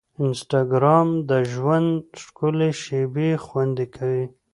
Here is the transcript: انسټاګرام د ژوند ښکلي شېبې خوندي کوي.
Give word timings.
انسټاګرام 0.23 1.09
د 1.29 1.31
ژوند 1.51 1.97
ښکلي 2.23 2.71
شېبې 2.83 3.29
خوندي 3.45 3.87
کوي. 3.95 4.25